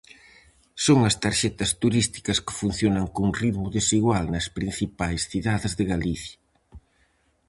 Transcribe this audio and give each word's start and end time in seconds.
Son 0.85 0.99
as 1.09 1.15
tarxetas 1.23 1.71
turísticas 1.81 2.41
que 2.45 2.57
funcionan 2.61 3.05
con 3.15 3.27
ritmo 3.41 3.67
desigual 3.77 4.25
nas 4.29 4.47
principais 4.57 5.21
cidades 5.31 5.73
de 5.79 5.85
Galicia. 5.93 6.39